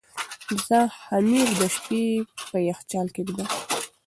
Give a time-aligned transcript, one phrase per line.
[0.67, 2.03] زه خمیر د شپې
[2.49, 3.47] په یخچال کې ږدم.